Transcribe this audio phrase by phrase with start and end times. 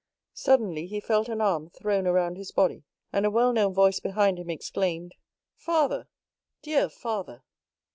[0.33, 4.39] Suddenly, he felt an arm thrown around his body, and a well known voice behind
[4.39, 5.13] him exclaimed,
[5.57, 7.43] "Father—dear father!"